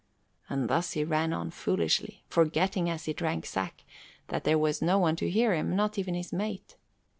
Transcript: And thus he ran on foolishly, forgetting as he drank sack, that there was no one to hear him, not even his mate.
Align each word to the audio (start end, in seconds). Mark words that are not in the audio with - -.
And 0.49 0.67
thus 0.67 0.93
he 0.93 1.03
ran 1.03 1.31
on 1.31 1.51
foolishly, 1.51 2.23
forgetting 2.27 2.89
as 2.89 3.05
he 3.05 3.13
drank 3.13 3.45
sack, 3.45 3.83
that 4.29 4.45
there 4.45 4.57
was 4.57 4.81
no 4.81 4.97
one 4.97 5.15
to 5.17 5.29
hear 5.29 5.53
him, 5.53 5.75
not 5.75 5.99
even 5.99 6.15
his 6.15 6.33
mate. 6.33 6.75